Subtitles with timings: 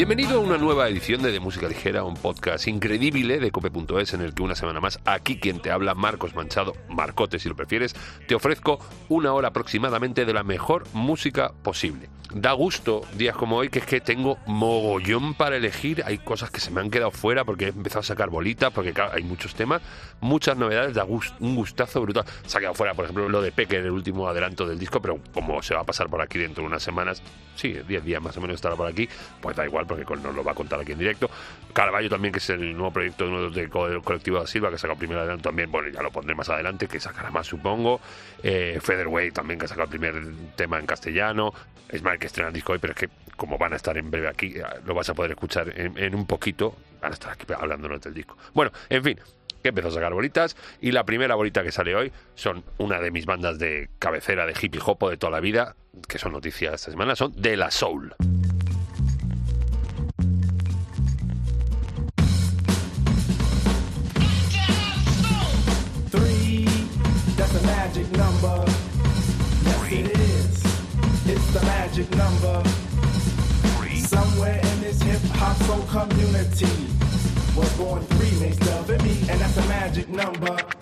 [0.00, 4.22] Bienvenido a una nueva edición de, de Música Ligera, un podcast increíble de cope.es en
[4.22, 7.94] el que una semana más, aquí quien te habla, Marcos Manchado, Marcote si lo prefieres,
[8.26, 8.78] te ofrezco
[9.10, 12.08] una hora aproximadamente de la mejor música posible.
[12.32, 16.60] Da gusto días como hoy que es que tengo mogollón para elegir, hay cosas que
[16.60, 19.82] se me han quedado fuera porque he empezado a sacar bolitas, porque hay muchos temas,
[20.20, 22.24] muchas novedades, da un gustazo brutal.
[22.46, 25.60] Se ha fuera, por ejemplo, lo de Peque, el último adelanto del disco, pero como
[25.60, 27.20] se va a pasar por aquí dentro de unas semanas,
[27.56, 29.08] sí, 10 días más o menos estará por aquí,
[29.40, 31.30] pues da igual porque nos lo va a contar aquí en directo.
[31.72, 35.18] Carballo también, que es el nuevo proyecto del colectivo de Silva, que saca el primer
[35.18, 38.00] adelanto también, bueno, ya lo pondré más adelante, que sacará más, supongo.
[38.42, 40.22] Eh, Featherweight también, que ha sacado el primer
[40.56, 41.52] tema en castellano.
[41.88, 44.10] Es más que estrena el disco hoy, pero es que como van a estar en
[44.10, 46.76] breve aquí, eh, lo vas a poder escuchar en, un poquito.
[47.00, 48.36] Van a estar aquí hablándonos del disco.
[48.52, 49.18] Bueno, en fin,
[49.62, 53.10] que empezó a sacar bolitas y la primera bolita que sale hoy son una de
[53.10, 55.74] mis bandas de cabecera de hippie hop de toda la vida,
[56.08, 58.14] que son noticias esta semana, son De La Soul.
[68.10, 68.64] Magic number.
[69.64, 70.64] Yes, it is.
[71.26, 72.62] It's the magic number.
[73.98, 76.66] Somewhere in this hip hop soul community
[77.56, 80.79] was born three makes the me, and that's the magic number.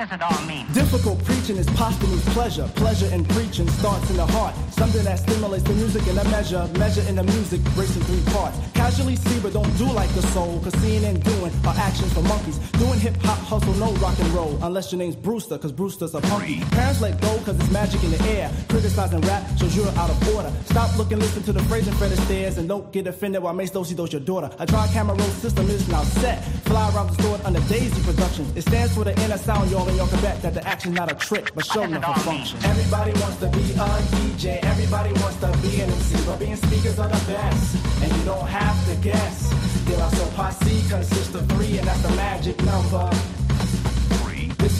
[0.00, 0.64] Does it all mean?
[0.72, 2.66] Difficult preaching is posthumous pleasure.
[2.74, 4.54] Pleasure in preaching starts in the heart.
[4.72, 6.66] Something that stimulates the music in a measure.
[6.78, 8.56] Measure in the music, racing three parts.
[8.72, 10.58] Casually see, but don't do like the soul.
[10.60, 12.56] Cause seeing and doing are actions for monkeys.
[12.80, 14.58] Doing hip hop, hustle, no rock and roll.
[14.62, 16.60] Unless your name's Brewster, cause Brewster's a punky.
[16.70, 18.50] Parents let go, cause it's magic in the air.
[18.70, 20.50] Criticizing rap shows you're out of order.
[20.64, 22.56] Stop looking, listen to the phrase phrasing Fred stairs.
[22.56, 24.50] And don't get offended while Mace Dosey does your daughter.
[24.60, 26.42] A dry camera roll system is now set.
[26.64, 28.56] Fly around the store under Daisy Productions.
[28.56, 31.10] It stands for the inner sound, y'all, and y'all can bet that the action's not
[31.10, 32.58] a trick, but show enough a function.
[32.64, 36.98] Everybody wants to be a DJ, everybody wants to be an MC, but being speakers
[36.98, 39.50] are the best, and you don't have to guess.
[39.86, 43.39] De La Soul Posse consists of three, and that's the magic number.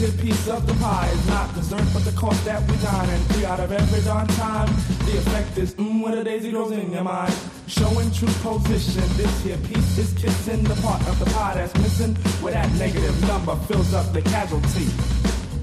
[0.01, 3.07] This piece of the pie is not dessert, but the cost that we dine.
[3.07, 4.65] And three out of every darn time,
[5.05, 7.31] the effect is mmm when a daisy grows in your mind.
[7.67, 12.15] Showing true position, this here piece is kissing the part of the pie that's missing,
[12.41, 14.89] where that negative number fills up the casualty.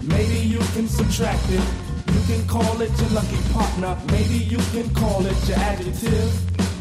[0.06, 1.64] Maybe you can subtract it.
[2.14, 3.98] You can call it your lucky partner.
[4.12, 6.77] Maybe you can call it your adjective.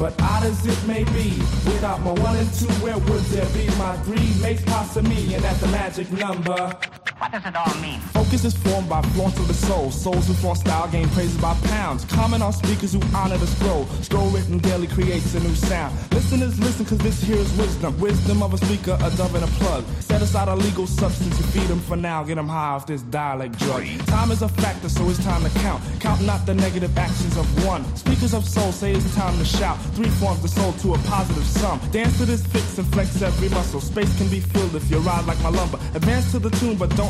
[0.00, 1.28] But odd as it may be,
[1.66, 5.44] without my one and two, where would there be my three makes possible me, and
[5.44, 6.99] that's the magic number.
[7.20, 8.00] What does it all mean?
[8.16, 9.90] Focus is formed by flaunts of the soul.
[9.90, 12.06] Souls who flaunt style gain praises by pounds.
[12.06, 13.84] Comment on speakers who honor the scroll.
[14.00, 15.94] Scroll written daily creates a new sound.
[16.12, 18.00] Listeners listen cause this here is wisdom.
[18.00, 19.84] Wisdom of a speaker, a dove and a plug.
[20.00, 22.24] Set aside a legal substance, to feed them for now.
[22.24, 23.84] Get them high off this dialect drug.
[24.06, 25.82] Time is a factor, so it's time to count.
[26.00, 27.84] Count not the negative actions of one.
[27.96, 29.78] Speakers of soul say it's time to shout.
[29.94, 31.78] Three forms the soul to a positive sum.
[31.92, 33.82] Dance to this fix and flex every muscle.
[33.82, 35.78] Space can be filled if you ride like my lumber.
[35.94, 37.09] Advance to the tune, but don't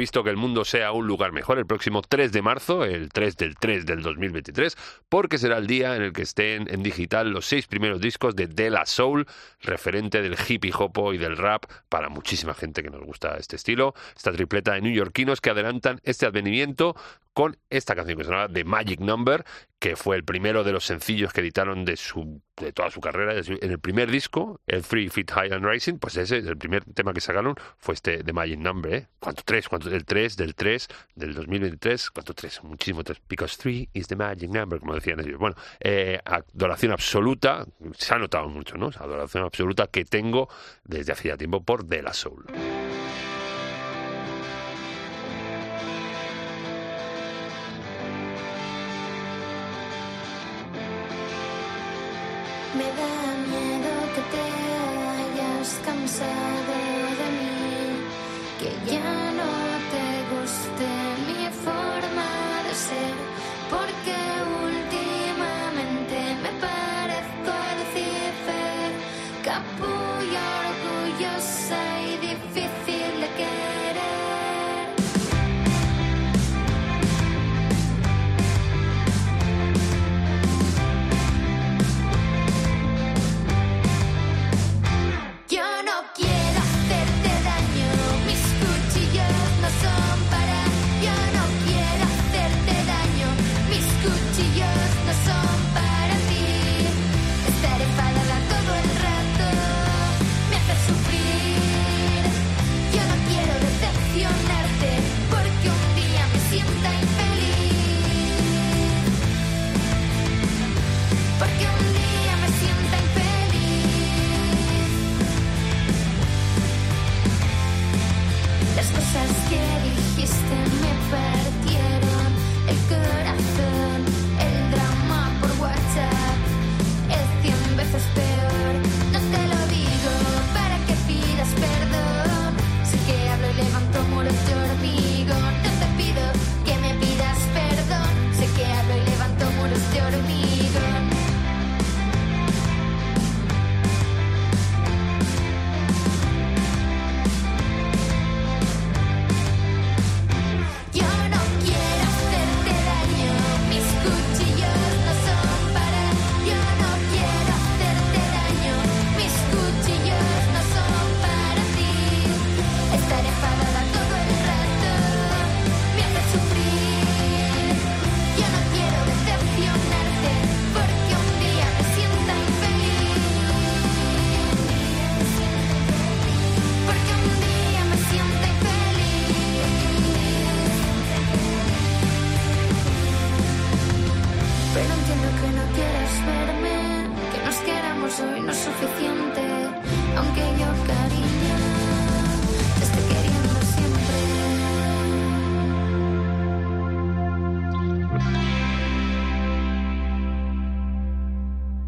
[0.00, 3.36] Previsto que el mundo sea un lugar mejor el próximo 3 de marzo, el 3
[3.36, 4.74] del 3 del 2023,
[5.10, 8.46] porque será el día en el que estén en digital los seis primeros discos de
[8.46, 9.26] De Soul,
[9.60, 13.92] referente del hippie hopo y del rap para muchísima gente que nos gusta este estilo.
[14.16, 16.96] Esta tripleta de neoyorquinos que adelantan este advenimiento
[17.34, 19.44] con esta canción que llama The Magic Number,
[19.78, 23.34] que fue el primero de los sencillos que editaron de su de toda su carrera.
[23.34, 27.12] En el primer disco, el Three Feet High and Rising, pues ese, el primer tema
[27.12, 29.06] que sacaron fue este The Magic Number, ¿eh?
[29.18, 29.68] ¿Cuánto tres?
[29.68, 29.90] ¿Cuánto?
[29.90, 32.10] El 3 del 3 del 2023.
[32.10, 32.62] ¿Cuánto tres?
[32.62, 33.20] Muchísimo tres.
[33.28, 35.38] Because three is the magic number, como decían ellos.
[35.38, 37.66] Bueno, eh, adoración absoluta,
[37.96, 38.86] se ha notado mucho, ¿no?
[38.86, 40.48] Adoración absoluta que tengo
[40.84, 42.46] desde hacía tiempo por De La Soul.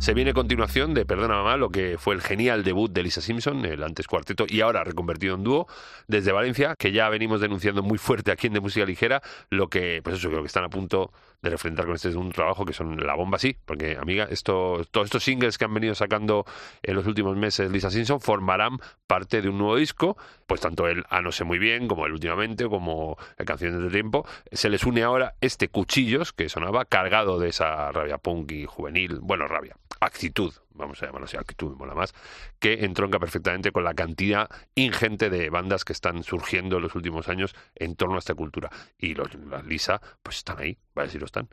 [0.03, 3.65] Se viene continuación de Perdona Mamá, lo que fue el genial debut de Lisa Simpson,
[3.65, 5.69] el antes cuarteto y ahora reconvertido en dúo,
[6.09, 10.01] desde Valencia, que ya venimos denunciando muy fuerte aquí en De Música Ligera, lo que,
[10.03, 11.13] pues eso, creo que están a punto
[11.43, 15.07] de refrentar con este un trabajo que son la bomba, sí, porque, amiga, esto, todos
[15.07, 16.45] estos singles que han venido sacando
[16.83, 20.17] en los últimos meses Lisa Simpson formarán parte de un nuevo disco,
[20.47, 23.91] pues tanto el A No sé muy bien, como el últimamente, como el Canciones de
[23.91, 28.65] Tiempo, se les une ahora este Cuchillos, que sonaba cargado de esa rabia punk y
[28.65, 32.15] juvenil, bueno, rabia, actitud, vamos a llamarlo así, actitud me mola más,
[32.59, 37.29] que entronca perfectamente con la cantidad ingente de bandas que están surgiendo en los últimos
[37.29, 38.71] años en torno a esta cultura.
[38.99, 41.49] Y los, las Lisa, pues están ahí, va a decir, están.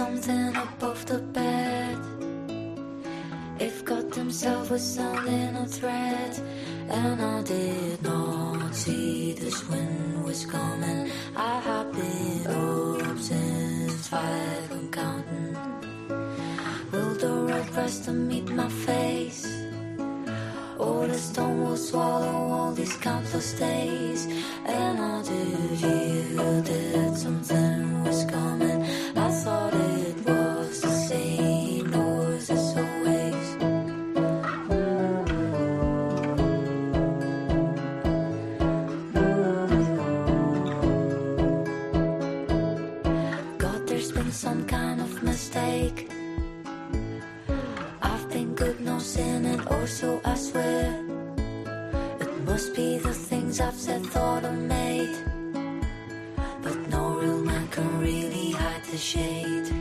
[0.00, 1.04] something above
[4.40, 6.40] Himself was sounding a threat,
[6.88, 14.70] and I did not see this wind was coming, I have been up since five
[14.70, 15.54] and counting.
[16.90, 19.44] Will the road rise to meet my face?
[20.78, 24.24] Or the stone will swallow all these countless days,
[24.64, 28.84] and I did hear that something was coming.
[29.16, 29.89] I thought it
[53.60, 55.16] I've said, thought, or made.
[56.62, 59.79] But no real man can really hide the shade.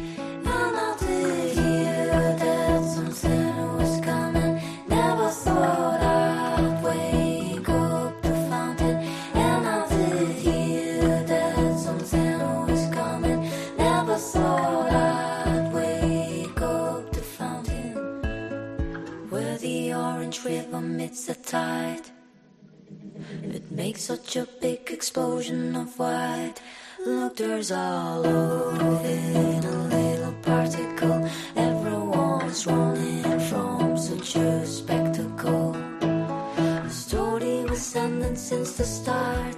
[23.52, 26.56] It makes such a big explosion of white.
[27.04, 31.28] Look, there's all over it a little particle.
[31.56, 35.72] Everyone's running from such a spectacle.
[36.00, 39.58] The story was ending since the start.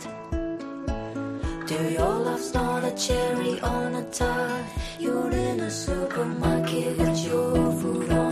[1.68, 4.66] Do your love's not a cherry on a tart.
[5.00, 8.31] You're in a supermarket, your food on.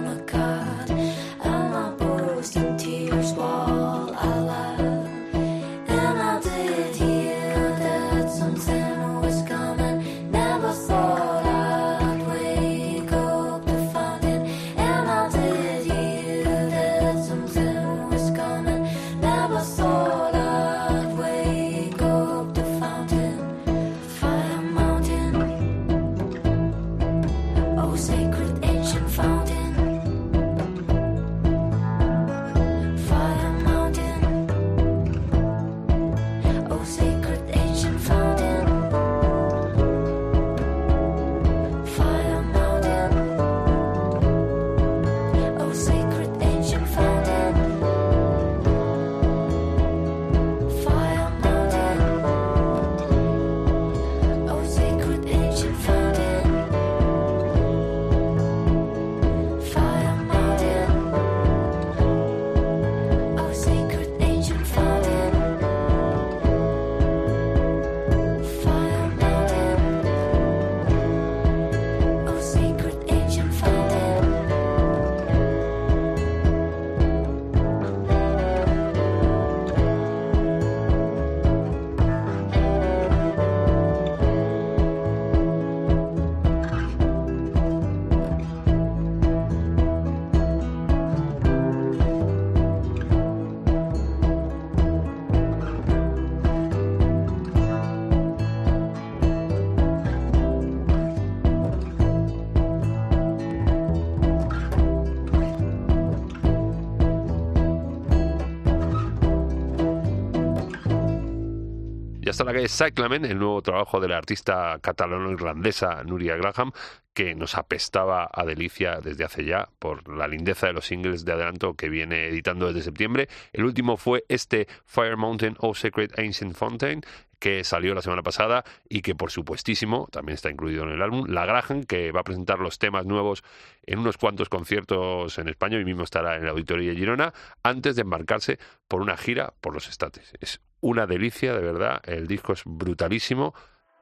[112.70, 116.72] Cyclamen, el nuevo trabajo de la artista catalano-irlandesa Nuria Graham,
[117.14, 121.34] que nos apestaba a delicia desde hace ya por la lindeza de los singles de
[121.34, 123.28] adelanto que viene editando desde septiembre.
[123.54, 127.02] El último fue este Fire Mountain oh O Secret Ancient Fountain
[127.40, 131.26] que salió la semana pasada y que por supuestísimo también está incluido en el álbum.
[131.28, 133.44] La Graham, que va a presentar los temas nuevos
[133.84, 137.34] en unos cuantos conciertos en España y mismo estará en la Auditoría de Girona
[137.64, 140.34] antes de embarcarse por una gira por los estates.
[140.40, 142.02] Es una delicia, de verdad.
[142.06, 143.54] El disco es brutalísimo.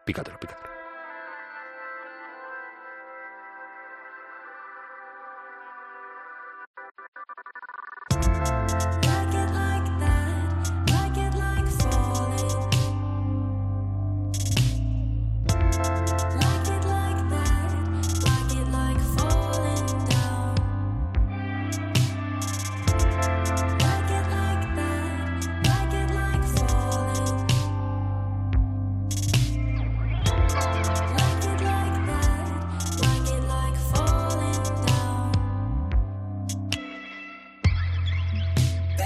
[0.05, 0.76] Pícatelo, pícatelo.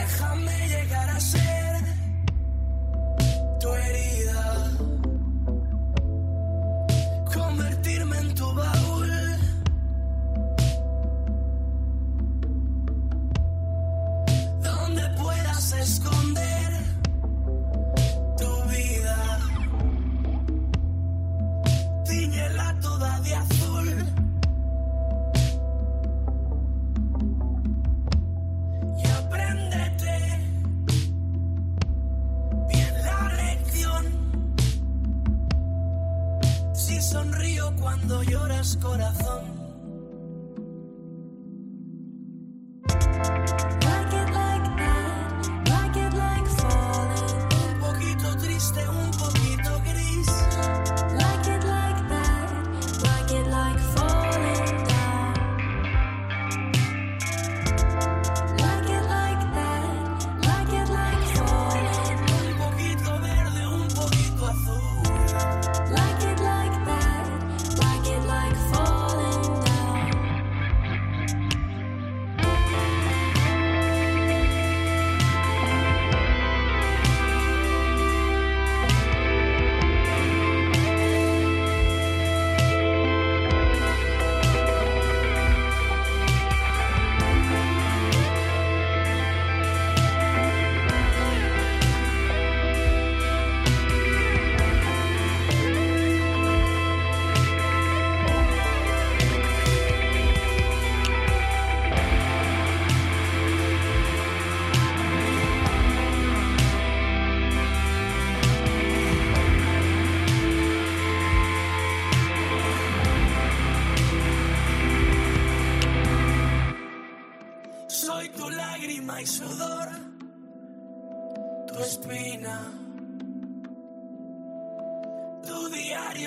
[0.07, 0.60] déjame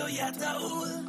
[0.08, 1.03] ידעו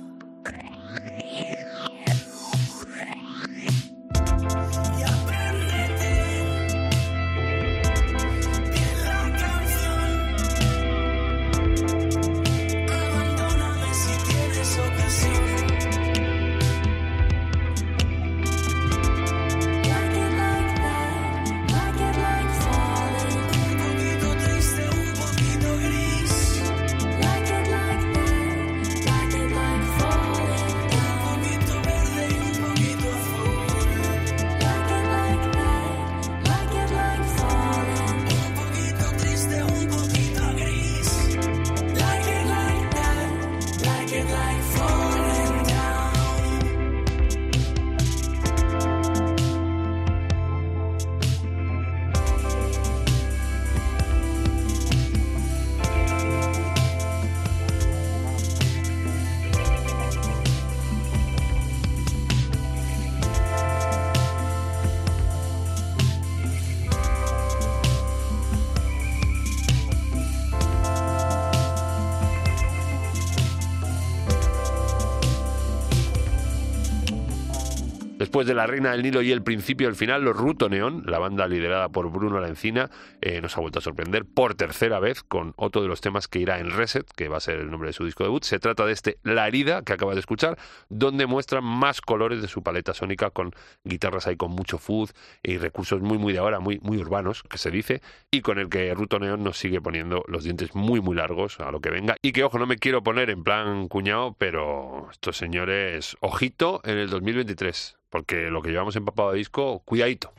[78.17, 81.19] Después de La Reina del Nilo y El Principio del Final, los Ruto Neón, la
[81.19, 85.21] banda liderada por Bruno La Encina, eh, nos ha vuelto a sorprender por tercera vez
[85.21, 87.89] con otro de los temas que irá en Reset, que va a ser el nombre
[87.89, 88.45] de su disco debut.
[88.45, 92.47] Se trata de este La Herida, que acabas de escuchar, donde muestran más colores de
[92.47, 93.51] su paleta sónica con
[93.83, 95.11] guitarras ahí con mucho fuzz
[95.43, 98.01] y recursos muy, muy de ahora, muy, muy urbanos, que se dice,
[98.31, 101.69] y con el que Ruto Neón nos sigue poniendo los dientes muy, muy largos a
[101.69, 102.15] lo que venga.
[102.21, 106.97] Y que, ojo, no me quiero poner en plan cuñado, pero estos señores, ojito en
[106.97, 110.31] el 2023 porque lo que llevamos empapado de disco, cuidadito.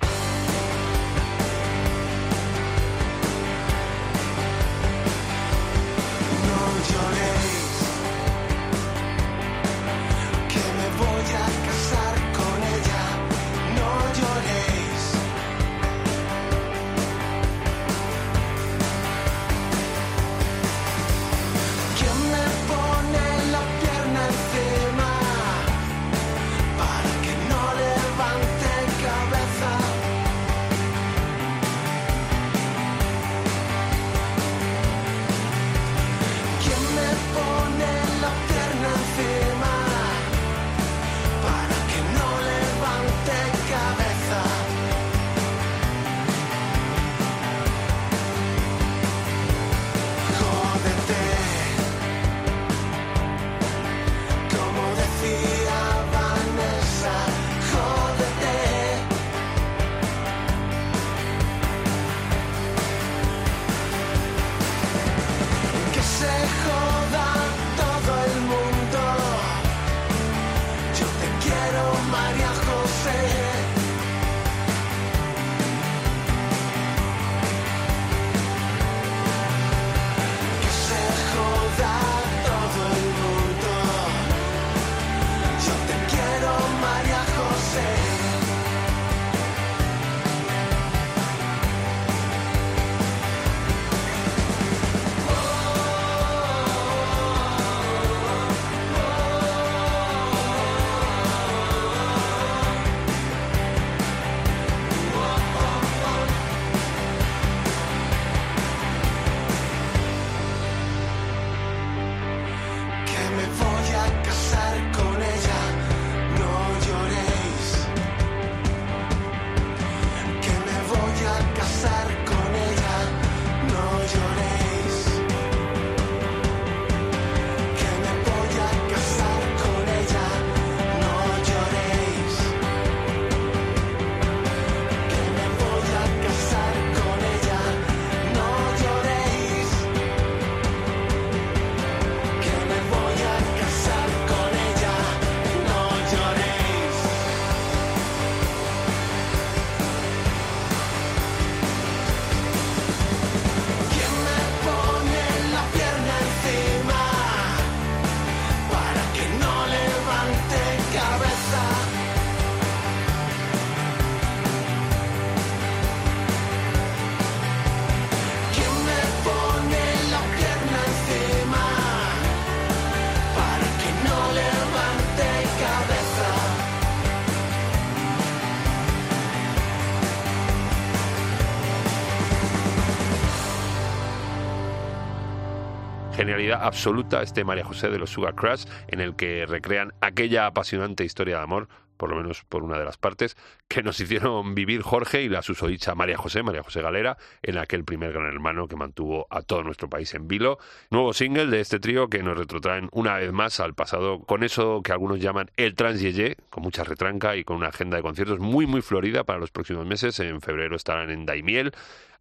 [186.26, 191.04] Genialidad absoluta este María José de los Sugar Crash, en el que recrean aquella apasionante
[191.04, 193.36] historia de amor, por lo menos por una de las partes,
[193.68, 197.84] que nos hicieron vivir Jorge y la susodicha María José, María José Galera, en aquel
[197.84, 200.58] primer gran hermano que mantuvo a todo nuestro país en vilo.
[200.90, 204.82] Nuevo single de este trío que nos retrotraen una vez más al pasado con eso
[204.82, 208.40] que algunos llaman el Trans Yeye, con mucha retranca y con una agenda de conciertos
[208.40, 210.18] muy muy florida para los próximos meses.
[210.18, 211.72] En febrero estarán en Daimiel,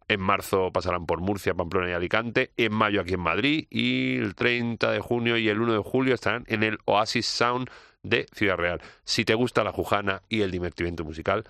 [0.08, 2.52] en marzo pasarán por Murcia, Pamplona y Alicante.
[2.56, 3.66] En mayo aquí en Madrid.
[3.70, 7.70] Y el 30 de junio y el 1 de julio estarán en el Oasis Sound
[8.02, 8.80] de Ciudad Real.
[9.04, 11.44] Si te gusta la jujana y el divertimento musical,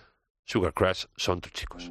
[0.44, 1.90] Sugar Crash son tus chicos.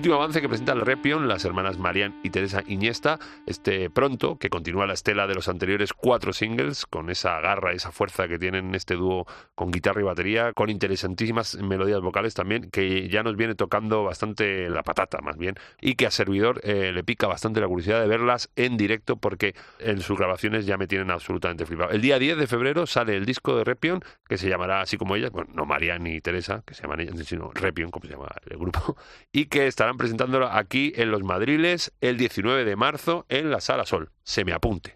[0.00, 4.48] Último avance que presenta el Repion, las hermanas Marian y Teresa Iniesta, este pronto, que
[4.48, 8.74] continúa la estela de los anteriores cuatro singles, con esa garra, esa fuerza que tienen
[8.74, 13.54] este dúo con guitarra y batería, con interesantísimas melodías vocales también, que ya nos viene
[13.54, 17.68] tocando bastante la patata, más bien, y que a servidor eh, le pica bastante la
[17.68, 21.90] curiosidad de verlas en directo, porque en sus grabaciones ya me tienen absolutamente flipado.
[21.90, 25.14] El día 10 de febrero sale el disco de Repion, que se llamará así como
[25.14, 28.30] ellas, bueno, no Marian ni Teresa, que se llaman ellas, sino Repion, como se llama
[28.48, 28.96] el grupo,
[29.30, 33.84] y que estarán presentándolo aquí en Los Madriles el 19 de marzo en la Sala
[33.84, 34.12] Sol.
[34.22, 34.94] Se me apunte.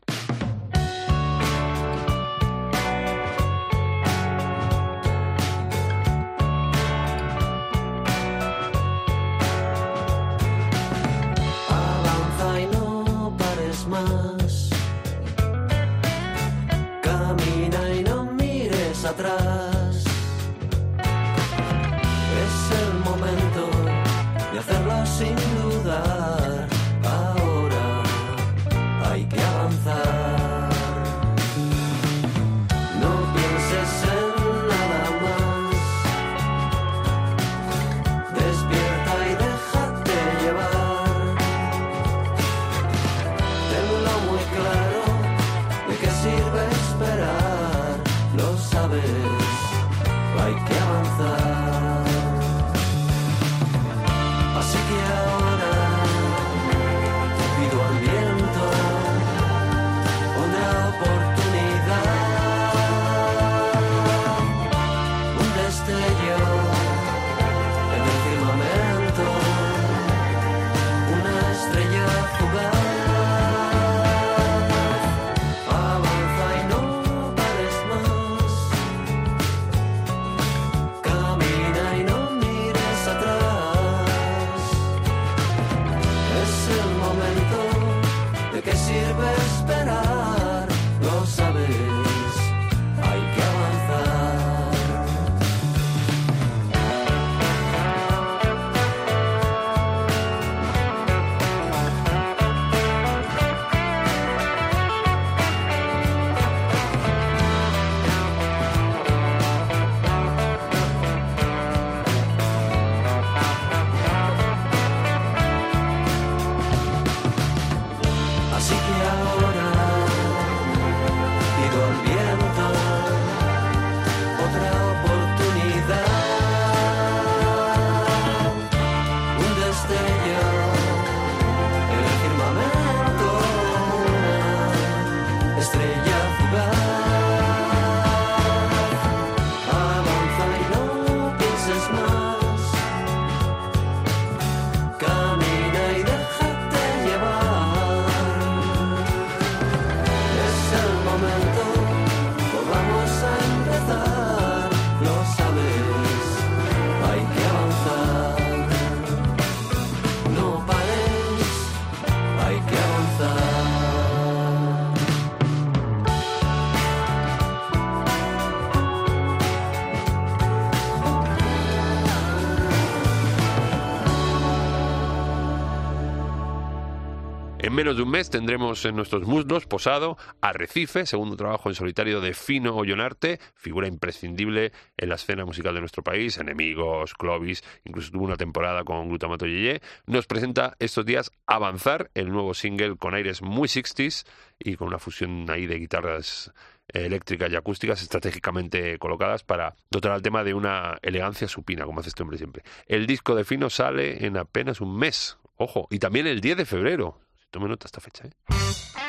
[177.74, 182.20] En menos de un mes tendremos en nuestros muslos Posado, Arrecife, segundo trabajo en solitario
[182.20, 188.12] de Fino Ollonarte, figura imprescindible en la escena musical de nuestro país, Enemigos, Clovis, incluso
[188.12, 189.80] tuvo una temporada con Glutamato Yeye.
[190.06, 194.24] Nos presenta estos días Avanzar, el nuevo single con aires muy 60s
[194.60, 196.52] y con una fusión ahí de guitarras
[196.87, 202.10] eléctricas y acústicas estratégicamente colocadas para dotar al tema de una elegancia supina, como hace
[202.10, 202.62] este hombre siempre.
[202.87, 206.66] El disco de Fino sale en apenas un mes, ojo, y también el 10 de
[206.66, 207.23] febrero.
[207.54, 209.03] Tome nota esta fecha, ¿eh?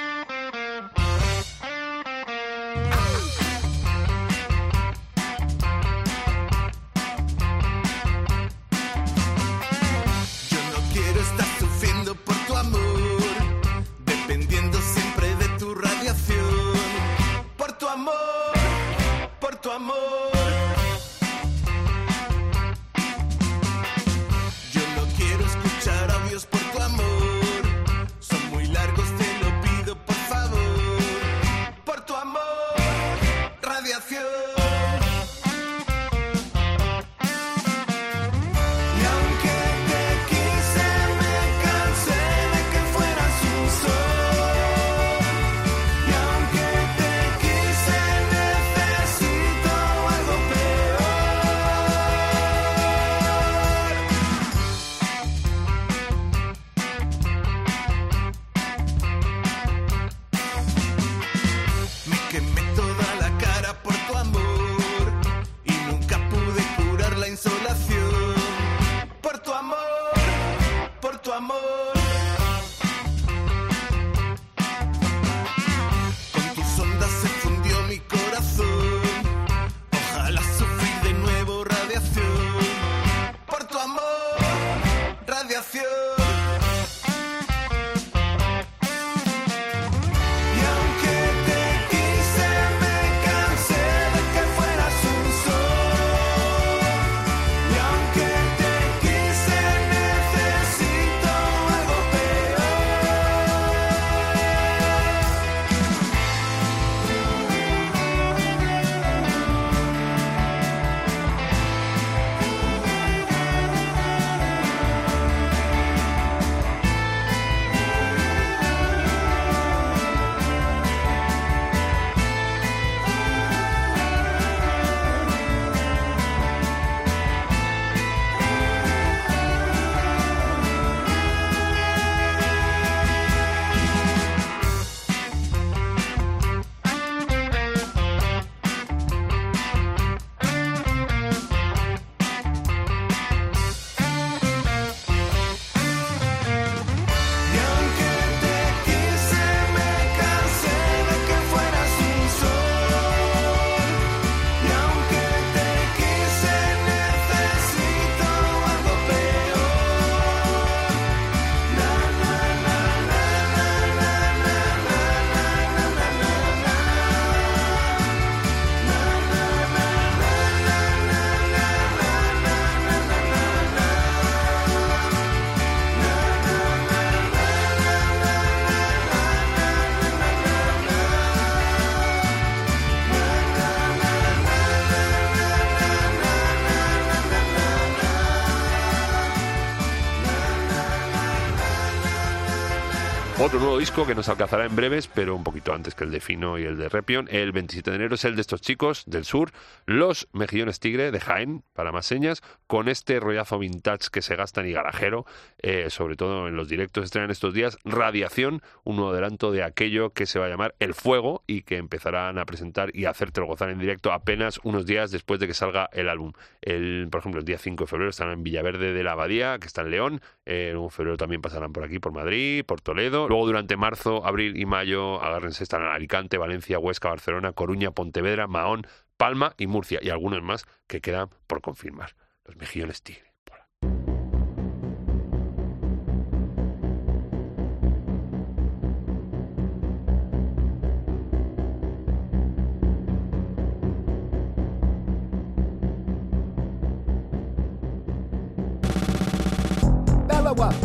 [193.59, 196.59] Nuevo disco que nos alcanzará en breves, pero un poquito antes que el de Fino
[196.59, 197.29] y el de Repion.
[197.31, 199.51] El 27 de enero es el de estos chicos del sur,
[199.85, 204.67] los Mejillones Tigre de Jaén, para más señas, con este rollazo vintage que se gastan
[204.67, 205.25] y garajero,
[205.59, 210.11] eh, sobre todo en los directos estrenan estos días Radiación, un nuevo adelanto de aquello
[210.11, 213.47] que se va a llamar El Fuego y que empezarán a presentar y a hacértelo
[213.47, 216.33] gozar en directo apenas unos días después de que salga el álbum.
[216.61, 219.67] El, por ejemplo, el día 5 de febrero estarán en Villaverde de la Abadía, que
[219.67, 220.21] está en León.
[220.45, 223.27] Eh, en febrero también pasarán por aquí, por Madrid, por Toledo.
[223.27, 228.47] Luego durante marzo, abril y mayo, agárrense, están en Alicante, Valencia, Huesca, Barcelona, Coruña, Pontevedra,
[228.47, 229.99] Mahón, Palma y Murcia.
[230.01, 232.15] Y algunos más que quedan por confirmar.
[232.45, 233.35] Los mejillones tigre.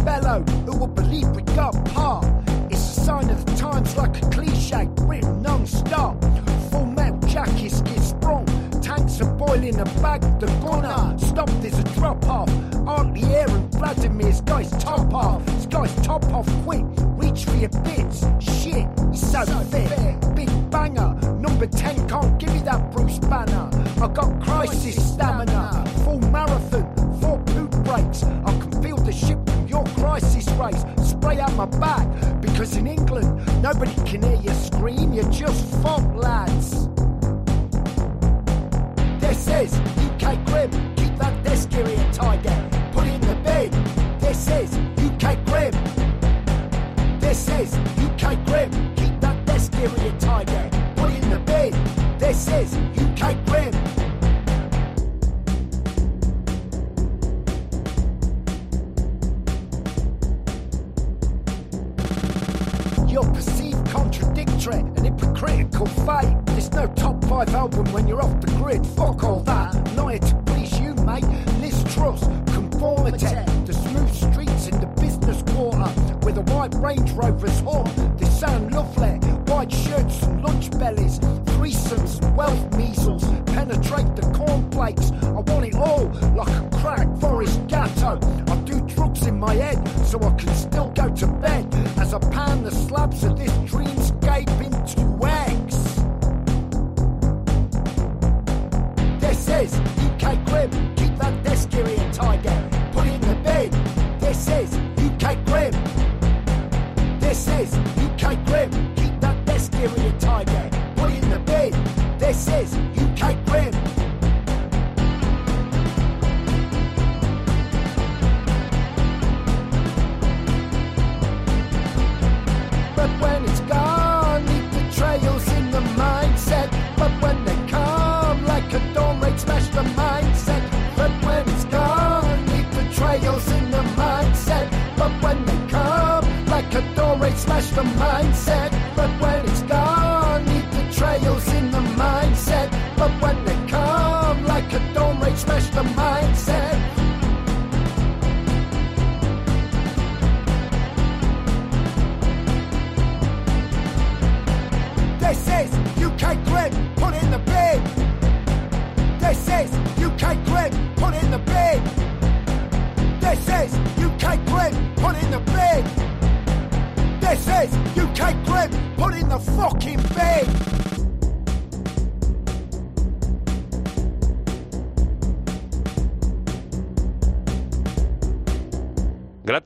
[0.04, 1.42] Bellow, who will believe we
[3.10, 6.14] sign of the times like a cliche, written non-stop.
[6.70, 8.46] Full metal jacket, skid sprung,
[8.80, 11.18] tanks are boiling a bag, the gunner.
[11.18, 12.48] Stop, there's a drop off.
[12.86, 15.44] Aren't the air and Vladimir's guy's top off.
[15.46, 16.84] This guy's top off quick.
[17.20, 18.18] Reach for your bits.
[18.38, 19.42] Shit, he's so,
[19.72, 19.90] fit.
[20.36, 21.10] Big banger,
[21.46, 23.66] number 10 can't give me that Bruce Banner.
[24.00, 26.86] I got crisis stamina, full marathon,
[27.20, 28.22] four poop breaks.
[28.22, 28.69] I
[31.66, 33.28] my back, because in England,
[33.62, 36.88] nobody can hear you scream, you're just fop lads.
[39.20, 39.74] This is
[40.06, 40.70] UK Grim.
[40.96, 42.56] Keep that desk area tiger.
[42.92, 43.70] Put it in the bin.
[44.20, 44.70] This is
[45.06, 45.74] UK Grim.
[47.20, 47.74] This is
[48.06, 48.70] UK Grim.
[48.96, 50.70] Keep that desk area tiger.
[50.96, 51.72] Put it in the bin.
[52.18, 53.89] This is UK Grim.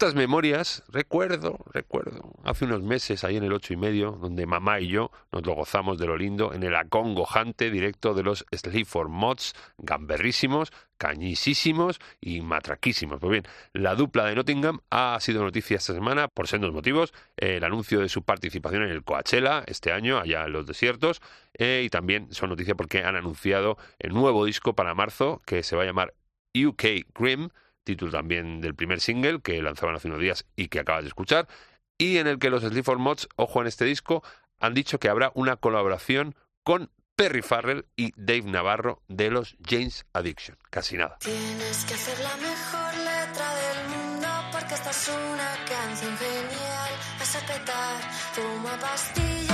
[0.05, 4.78] Gratas memorias, recuerdo, recuerdo, hace unos meses ahí en el ocho y medio, donde mamá
[4.78, 9.09] y yo nos lo gozamos de lo lindo en el acongojante directo de los Sleaford
[9.09, 13.18] Mods, gamberrísimos, cañisísimos y matraquísimos.
[13.18, 17.64] Pues bien, la dupla de Nottingham ha sido noticia esta semana por sendos motivos, el
[17.64, 21.22] anuncio de su participación en el Coachella este año, allá en los desiertos,
[21.55, 25.76] eh, y también son noticia porque han anunciado el nuevo disco para marzo que se
[25.76, 26.12] va a llamar
[26.55, 27.48] UK Grim,
[27.85, 31.47] título también del primer single que lanzaban hace unos días y que acabas de escuchar,
[31.99, 34.24] y en el que los Sleaford Mods, ojo en este disco,
[34.59, 40.05] han dicho que habrá una colaboración con Perry Farrell y Dave Navarro de los James
[40.12, 40.59] Addiction.
[40.70, 41.18] Casi nada.
[41.20, 46.93] Tienes que hacer la mejor letra del mundo porque esta es una canción genial.
[47.18, 48.01] Vas a petar,
[48.35, 49.53] toma pastillas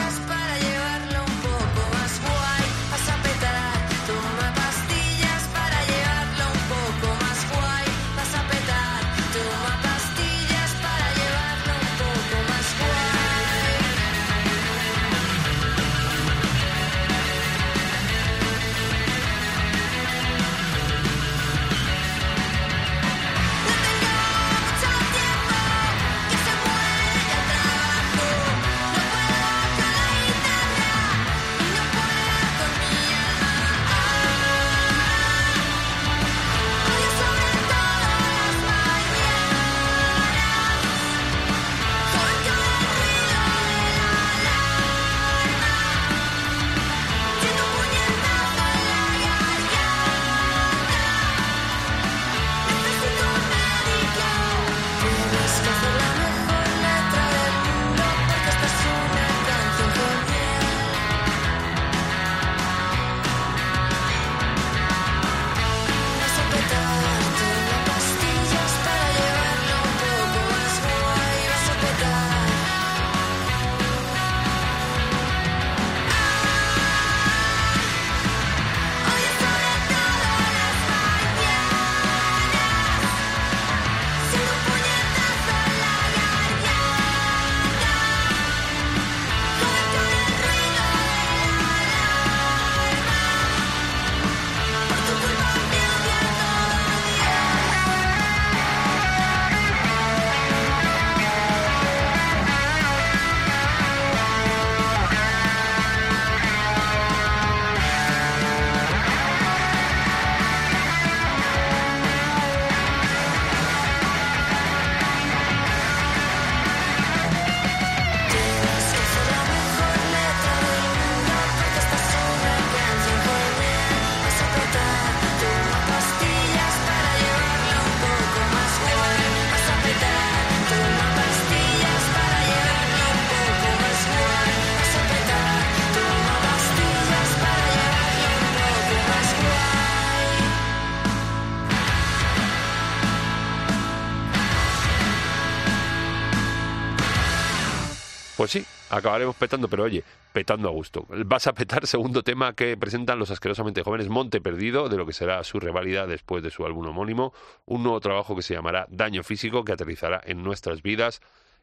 [148.91, 151.07] acabaremos petando, pero oye, petando a gusto.
[151.09, 155.13] Vas a petar segundo tema que presentan los asquerosamente jóvenes Monte Perdido, de lo que
[155.13, 157.33] será su reválida después de su álbum homónimo,
[157.67, 161.21] un nuevo trabajo que se llamará Daño Físico, que aterrizará en nuestras vidas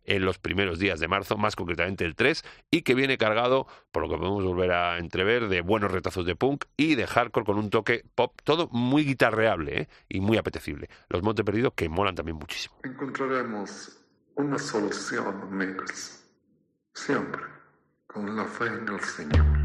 [0.08, 4.04] en los primeros días de marzo, más concretamente el 3, y que viene cargado, por
[4.04, 7.58] lo que podemos volver a entrever, de buenos retazos de punk y de hardcore con
[7.58, 9.90] un toque pop, todo muy guitarreable ¿eh?
[10.10, 10.90] y muy apetecible.
[11.10, 12.76] Los Monte Perdido que molan también muchísimo.
[12.84, 14.00] encontraremos
[14.36, 16.27] una solución, amigos.
[16.98, 17.44] Siempre
[18.08, 19.57] con la fe en el Señor.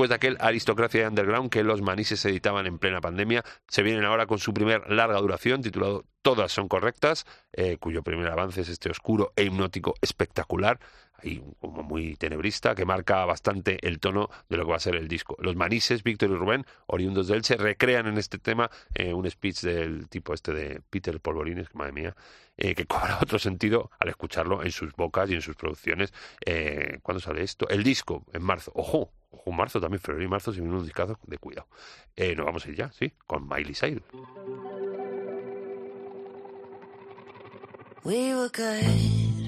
[0.00, 4.24] Después de aquel Aristocracia Underground que los manises editaban en plena pandemia, se vienen ahora
[4.24, 8.88] con su primer larga duración titulado Todas son correctas, eh, cuyo primer avance es este
[8.88, 10.80] oscuro e hipnótico espectacular,
[11.22, 14.96] ahí como muy tenebrista, que marca bastante el tono de lo que va a ser
[14.96, 15.36] el disco.
[15.40, 19.60] Los manises, Víctor y Rubén, oriundos de Elche, recrean en este tema eh, un speech
[19.62, 22.16] del tipo este de Peter Polvorines, que madre mía,
[22.56, 26.12] eh, que cobra otro sentido al escucharlo en sus bocas y en sus producciones.
[26.44, 27.68] Eh, ¿Cuándo sale esto?
[27.68, 28.70] El disco, en marzo.
[28.74, 31.66] Ojo, ojo, marzo también, febrero y marzo, sin unos discazos de cuidado.
[32.16, 34.02] Eh, nos vamos a ir ya, sí, con Miley Cyrus.
[38.02, 39.29] We were good,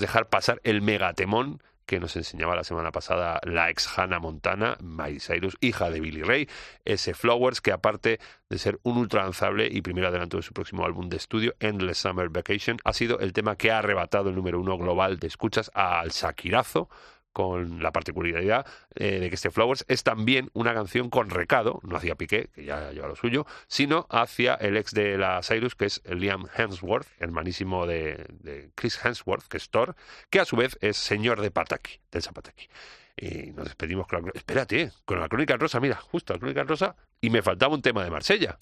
[0.00, 5.20] dejar pasar el megatemón que nos enseñaba la semana pasada la ex Hannah Montana, Miley
[5.20, 6.48] Cyrus, hija de Billy Ray,
[6.84, 8.18] ese Flowers que aparte
[8.50, 12.28] de ser un ultralanzable y primer adelanto de su próximo álbum de estudio, Endless Summer
[12.28, 16.10] Vacation, ha sido el tema que ha arrebatado el número uno global de escuchas al
[16.10, 16.88] Shakirazo,
[17.36, 18.64] con la particularidad
[18.94, 22.64] eh, de que este Flowers es también una canción con recado, no hacia Piqué, que
[22.64, 27.06] ya lleva lo suyo, sino hacia el ex de la Cyrus, que es Liam Hemsworth,
[27.18, 29.96] hermanísimo de, de Chris Hemsworth, que es Thor,
[30.30, 32.70] que a su vez es señor de Pataki, del Zapataki.
[33.18, 34.30] Y nos despedimos con la...
[34.32, 38.02] Espérate, con la Crónica Rosa, mira, justo la Crónica Rosa, y me faltaba un tema
[38.02, 38.56] de Marsella.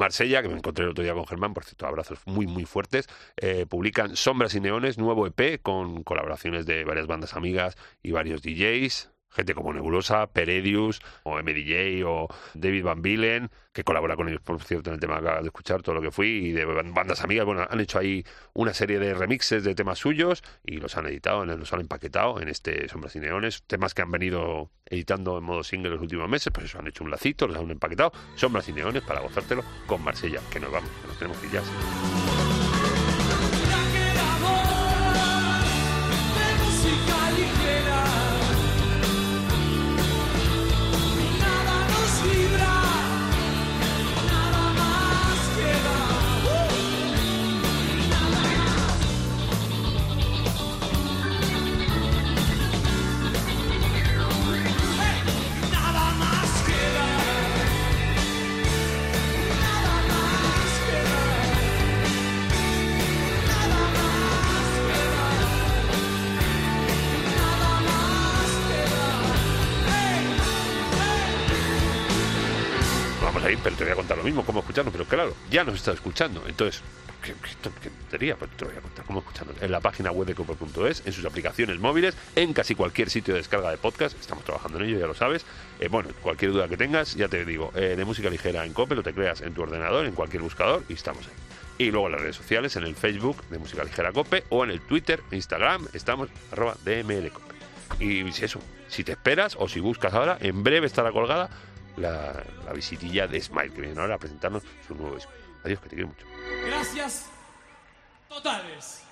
[0.00, 3.06] Marsella, que me encontré el otro día con Germán, por cierto, abrazos muy, muy fuertes,
[3.36, 8.42] eh, publican Sombras y Neones, nuevo EP con colaboraciones de varias bandas amigas y varios
[8.42, 9.09] DJs.
[9.30, 14.60] Gente como Nebulosa, Peredius, o MDJ, o David Van Bilen, que colabora con ellos, por
[14.62, 17.46] cierto, en el tema de escuchar, todo lo que fui, y de ban- bandas amigas.
[17.46, 18.24] Bueno, han hecho ahí
[18.54, 22.48] una serie de remixes de temas suyos y los han editado, los han empaquetado en
[22.48, 23.62] este Sombras y Neones.
[23.66, 27.04] Temas que han venido editando en modo single los últimos meses, pues eso, han hecho
[27.04, 28.12] un lacito, los han empaquetado.
[28.34, 31.52] Sombras y Neones para gozártelo con Marsella, que nos vamos, que nos tenemos que ir
[31.52, 31.62] ya.
[36.58, 38.19] música ligera.
[73.62, 74.92] Pero te voy a contar lo mismo, cómo escucharnos.
[74.92, 76.42] Pero claro, ya nos está escuchando.
[76.46, 76.82] Entonces,
[77.22, 78.36] ¿qué, qué, ton- qué tontería?
[78.36, 79.60] Pues te voy a contar cómo escucharnos.
[79.62, 83.40] En la página web de cope.es, en sus aplicaciones móviles, en casi cualquier sitio de
[83.40, 84.18] descarga de podcast.
[84.18, 85.44] Estamos trabajando en ello, ya lo sabes.
[85.78, 88.94] Eh, bueno, cualquier duda que tengas, ya te digo, eh, de música ligera en Cope,
[88.94, 91.32] lo te creas en tu ordenador, en cualquier buscador, y estamos ahí.
[91.86, 94.70] Y luego en las redes sociales, en el Facebook de Música Ligera Cope, o en
[94.70, 97.54] el Twitter, Instagram, estamos arroba DMLCope.
[97.98, 101.48] Y si eso, si te esperas o si buscas ahora, en breve estará colgada
[101.96, 105.32] la, la visitilla de Smile, que viene ahora a presentarnos su nuevo disco.
[105.64, 106.26] Adiós, que te quiero mucho.
[106.66, 107.26] Gracias
[108.28, 109.02] totales.